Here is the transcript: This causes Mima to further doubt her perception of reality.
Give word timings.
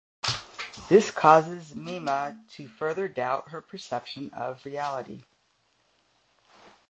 This 0.89 1.11
causes 1.11 1.75
Mima 1.75 2.35
to 2.53 2.67
further 2.67 3.07
doubt 3.07 3.49
her 3.51 3.61
perception 3.61 4.31
of 4.33 4.65
reality. 4.65 5.21